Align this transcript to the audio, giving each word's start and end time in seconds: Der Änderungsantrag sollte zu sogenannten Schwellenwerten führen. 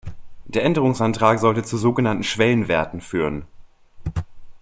Der 0.45 0.63
Änderungsantrag 0.65 1.37
sollte 1.37 1.61
zu 1.61 1.77
sogenannten 1.77 2.23
Schwellenwerten 2.23 3.01
führen. 3.01 3.45